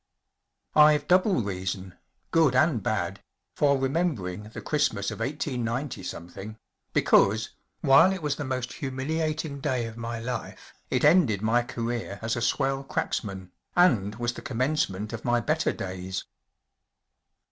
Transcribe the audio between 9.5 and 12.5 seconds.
day of my life, it ended my career as a